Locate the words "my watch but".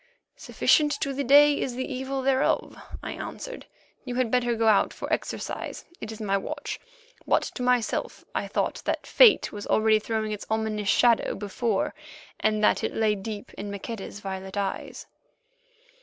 6.19-7.43